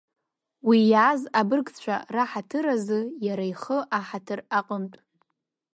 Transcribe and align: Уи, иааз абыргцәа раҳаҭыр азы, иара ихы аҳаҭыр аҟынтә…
Уи, 0.67 0.79
иааз 0.91 1.21
абыргцәа 1.39 1.95
раҳаҭыр 2.13 2.65
азы, 2.73 2.99
иара 3.25 3.45
ихы 3.51 3.77
аҳаҭыр 3.97 4.39
аҟынтә… 4.57 4.97